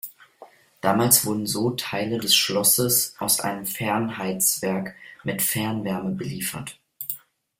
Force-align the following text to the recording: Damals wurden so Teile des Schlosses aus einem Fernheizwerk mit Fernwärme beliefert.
Damals 0.81 1.27
wurden 1.27 1.45
so 1.45 1.69
Teile 1.69 2.17
des 2.17 2.35
Schlosses 2.35 3.13
aus 3.19 3.39
einem 3.39 3.67
Fernheizwerk 3.67 4.95
mit 5.23 5.43
Fernwärme 5.43 6.09
beliefert. 6.15 6.79